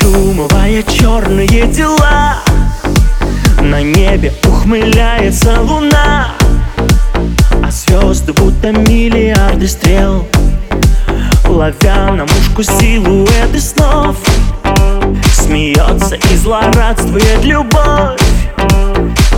Задумывая 0.00 0.82
черные 0.82 1.66
дела. 1.66 2.36
На 3.60 3.82
небе 3.82 4.32
ухмыляется 4.44 5.60
луна 5.60 6.28
А 7.62 7.70
звезды 7.70 8.32
будто 8.32 8.70
миллиарды 8.70 9.66
стрел. 9.66 10.26
Ловя 11.46 12.12
на 12.12 12.24
мушку 12.24 12.62
силуэты 12.62 13.60
снов 13.60 14.16
Смеется 15.32 16.16
и 16.16 16.36
злорадствует 16.36 17.44
любовь. 17.44 18.20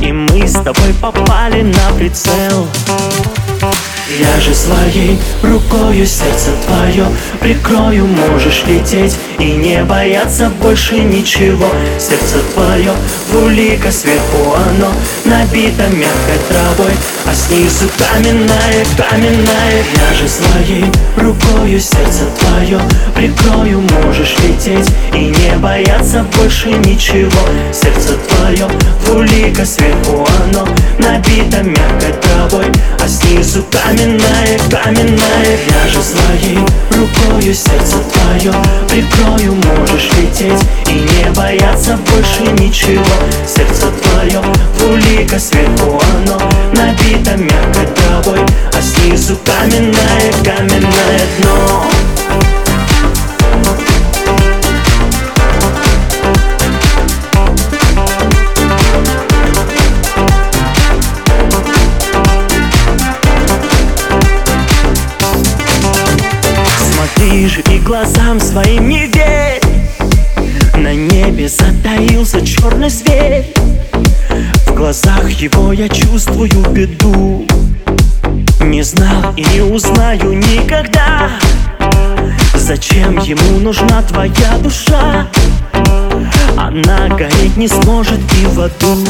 И 0.00 0.12
мы 0.12 0.46
с 0.46 0.54
тобой 0.54 0.94
попали 1.00 1.62
на 1.62 1.90
прицел 1.96 2.66
я 4.16 4.40
же 4.40 4.54
своей 4.54 5.18
рукою 5.42 6.06
сердце 6.06 6.50
твое 6.66 7.06
Прикрою, 7.40 8.06
можешь 8.06 8.64
лететь 8.66 9.16
И 9.38 9.52
не 9.52 9.84
бояться 9.84 10.50
больше 10.62 10.98
ничего. 10.98 11.68
Сердце 11.98 12.38
твое 12.54 12.92
в 13.30 13.44
улика 13.44 13.92
сверху 13.92 14.54
оно 14.54 14.92
Набито 15.24 15.84
мягкой 15.88 16.38
травой 16.48 16.92
А 17.26 17.34
снизу 17.34 17.86
каменная, 17.98 18.86
каменная 18.96 19.84
Я 19.96 20.14
же 20.14 20.28
своей 20.28 20.84
рукою 21.16 21.78
сердце 21.78 22.24
твое 22.38 22.80
Прикрою, 23.14 23.82
можешь 24.04 24.36
лететь 24.38 24.90
И 25.12 25.26
не 25.26 25.56
бояться 25.58 26.24
больше 26.36 26.70
ничего. 26.70 27.42
Сердце 27.72 28.14
твое 28.28 28.68
в 29.04 29.16
улика 29.16 29.66
сверху 29.66 30.26
оно 30.44 30.66
Набито 30.98 31.62
мягкой 31.62 32.12
травой 32.12 32.27
А 32.50 33.06
снизу 33.06 33.62
каменная, 33.70 34.58
каменная 34.70 35.58
Я 35.68 35.88
же 35.88 36.02
своей 36.02 36.58
рукою 36.90 37.54
сердце 37.54 37.96
твое 38.10 38.54
Прикрою, 38.88 39.54
можешь 39.54 40.10
лететь 40.16 40.66
И 40.86 40.92
не 40.92 41.30
бояться 41.32 41.98
больше 42.10 42.50
ничего. 42.62 43.04
Сердце 43.46 43.88
твое 44.00 44.42
улика 44.88 45.38
сверху 45.38 46.00
Смотри 67.38 67.76
и 67.76 67.78
глазам 67.78 68.40
своим 68.40 68.88
не 68.88 69.06
верь. 69.06 69.62
На 70.74 70.92
небе 70.92 71.48
затаился 71.48 72.44
черный 72.44 72.90
зверь. 72.90 73.46
В 74.66 74.74
глазах 74.74 75.30
его 75.30 75.72
я 75.72 75.88
чувствую 75.88 76.50
беду. 76.72 77.46
Не 78.60 78.82
знал 78.82 79.34
и 79.36 79.44
не 79.54 79.60
узнаю 79.60 80.32
никогда 80.32 81.30
Зачем 82.54 83.18
ему 83.18 83.60
нужна 83.60 84.02
твоя 84.02 84.58
душа. 84.60 85.28
Она 86.56 87.06
гореть 87.08 87.56
не 87.56 87.68
сможет 87.68 88.20
и 88.42 88.46
в 88.46 88.60
аду 88.60 89.06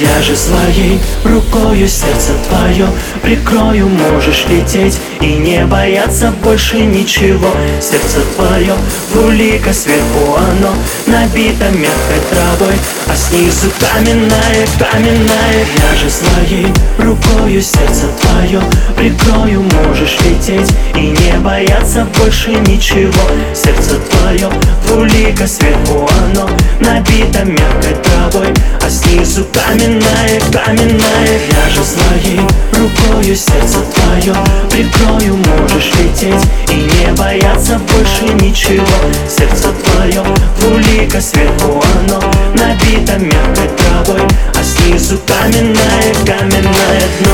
я 0.00 0.22
же 0.22 0.36
своей 0.36 0.98
рукою 1.24 1.88
сердце 1.88 2.32
твое 2.48 2.86
Прикрою, 3.22 3.88
можешь 3.88 4.46
лететь 4.48 4.98
И 5.20 5.34
не 5.34 5.64
бояться 5.66 6.32
больше 6.42 6.78
ничего. 6.78 7.50
Сердце 7.80 8.20
твое 8.36 8.74
в 9.12 9.26
улика 9.26 9.72
сверху 9.72 10.36
оно 10.36 10.74
Набито 11.06 11.64
мягкой 11.70 12.20
травой 12.30 12.74
А 13.06 13.16
снизу 13.16 13.70
каменная, 13.78 14.66
каменная 14.78 15.66
Я 15.78 15.96
же 15.96 16.10
своей 16.10 16.66
рукою 16.98 17.62
сердце 17.62 18.08
твое 18.20 18.60
Прикрою, 18.96 19.62
можешь 19.62 20.18
лететь 20.20 20.72
И 20.96 21.10
не 21.10 21.38
бояться 21.38 22.06
больше 22.18 22.50
ничего. 22.50 23.12
Сердце 23.54 23.98
твое 24.10 24.50
в 24.86 24.98
улика 24.98 25.46
сверху 25.46 26.08
оно 26.24 26.48
Набито 26.80 27.44
мягкой 27.44 27.94
травой 28.02 28.48
сердцу 29.34 29.44
поминает, 29.52 30.42
поминает 30.52 31.42
Я 31.52 31.68
же 31.68 31.82
своей 31.84 32.40
рукою 32.72 33.36
сердце 33.36 33.78
твое 33.94 34.34
прикрою. 34.70 35.36
Можешь 35.36 35.90
лететь 35.94 36.48
и 36.70 36.74
не 36.74 37.12
бояться 37.16 37.78
больше 37.78 38.32
ничего. 38.34 38.86
Сердце 39.28 39.72
твое 39.72 40.22
двулика 40.60 41.20
сверху 41.20 41.82
оно 41.98 42.20
Набито 42.54 43.18
мягкой 43.18 43.68
травой, 43.76 44.22
а 44.54 44.62
снизу 44.62 45.18
каменное, 45.26 46.14
каменное 46.24 47.02
дно. 47.20 47.33